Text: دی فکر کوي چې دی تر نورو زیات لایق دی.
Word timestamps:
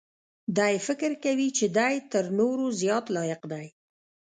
دی 0.57 0.75
فکر 0.87 1.11
کوي 1.23 1.49
چې 1.57 1.65
دی 1.77 1.95
تر 2.11 2.23
نورو 2.39 2.65
زیات 2.81 3.05
لایق 3.15 3.41
دی. 3.51 3.65